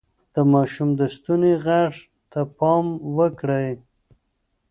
د 0.33 0.35
ماشوم 0.53 0.89
د 0.99 1.01
ستوني 1.15 1.53
غږ 1.65 1.93
ته 2.31 2.41
پام 2.57 2.85
وکړئ. 3.17 3.69